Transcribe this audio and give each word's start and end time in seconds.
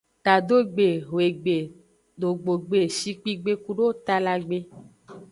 Tadogbe, 0.25 0.87
hwegbe, 1.09 1.55
dogbogbe, 2.21 2.79
shikpigbe 2.97 3.51
kudo 3.65 3.85
talagbe. 4.05 4.57